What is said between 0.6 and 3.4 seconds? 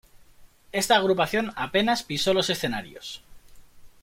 Esta agrupación apenas pisó los escenarios.